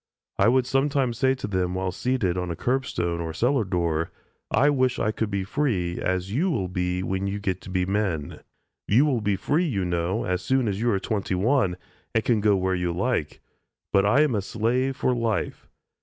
I 0.39 0.47
would 0.47 0.65
sometimes 0.65 1.19
say 1.19 1.35
to 1.35 1.45
them, 1.45 1.75
while 1.75 1.91
seated 1.91 2.35
on 2.35 2.49
a 2.49 2.55
curbstone 2.55 3.21
or 3.21 3.29
a 3.29 3.35
cellar 3.35 3.63
door, 3.63 4.09
"I 4.49 4.71
wish 4.71 4.97
I 4.97 5.11
could 5.11 5.29
be 5.29 5.43
free, 5.43 5.99
as 5.99 6.31
you 6.33 6.49
will 6.49 6.69
be 6.69 7.03
when 7.03 7.27
you 7.27 7.37
get 7.39 7.61
to 7.61 7.69
be 7.69 7.85
men. 7.85 8.39
You 8.87 9.05
will 9.05 9.21
be 9.21 9.35
free, 9.35 9.65
you 9.67 9.85
know, 9.85 10.23
as 10.23 10.41
soon 10.41 10.67
as 10.67 10.81
you 10.81 10.89
are 10.89 10.99
twenty 10.99 11.35
one, 11.35 11.77
and 12.15 12.23
can 12.23 12.41
go 12.41 12.55
where 12.55 12.73
you 12.73 12.91
like, 12.91 13.41
but 13.93 14.03
I 14.03 14.21
am 14.21 14.33
a 14.33 14.41
slave 14.41 14.95
for 14.97 15.13
life. 15.13 15.67